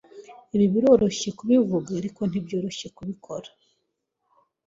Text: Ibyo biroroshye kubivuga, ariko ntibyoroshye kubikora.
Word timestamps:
Ibyo 0.53 0.67
biroroshye 0.73 1.29
kubivuga, 1.37 1.89
ariko 2.01 2.21
ntibyoroshye 2.25 2.87
kubikora. 2.95 3.49